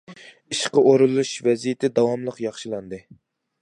ئىشقا 0.55 0.83
ئورۇنلىشىش 0.91 1.43
ۋەزىيىتى 1.51 1.93
داۋاملىق 2.01 2.43
ياخشىلاندى. 2.49 3.07